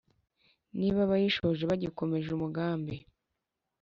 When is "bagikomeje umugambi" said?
1.69-2.95